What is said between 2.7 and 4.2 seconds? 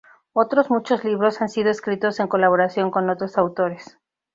con otros autores.